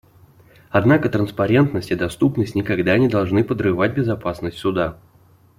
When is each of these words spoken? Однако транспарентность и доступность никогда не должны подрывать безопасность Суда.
Однако 0.71 1.09
транспарентность 1.09 1.91
и 1.91 1.95
доступность 1.95 2.55
никогда 2.55 2.97
не 2.97 3.07
должны 3.07 3.43
подрывать 3.43 3.93
безопасность 3.93 4.57
Суда. 4.57 4.97